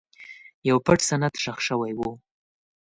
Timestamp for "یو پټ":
0.69-0.99